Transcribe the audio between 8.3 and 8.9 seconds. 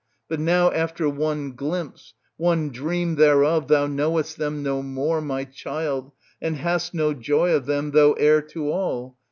to